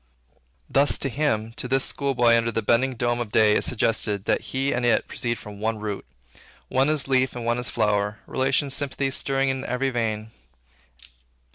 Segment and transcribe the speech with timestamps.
[0.67, 4.25] Thus to him, to this school boy under the bending dome of day, is suggested,
[4.25, 6.07] that he and it proceed from one root;
[6.69, 10.31] one is leaf and one is flower; relation, sympathy, stirring in every vein.